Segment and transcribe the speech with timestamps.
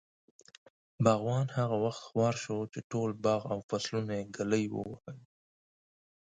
[1.03, 5.17] باغوان هغه وخت خوار شو، چې ټول باغ او فصلونه ږلۍ ووهل.